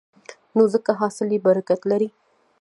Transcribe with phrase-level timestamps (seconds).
[0.55, 2.09] نو ځکه حاصل یې برکت لري.